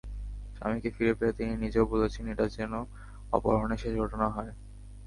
স্বামীকে 0.55 0.89
ফিরে 0.95 1.13
পেয়ে 1.19 1.37
তিনি 1.37 1.53
নিজেও 1.63 1.85
বলেছেন, 1.93 2.23
এটাই 2.27 2.51
যেন 2.57 2.73
অপহরণের 3.33 3.81
শেষ 3.83 3.93
ঘটনা 3.99 4.27
হয়। 4.29 4.51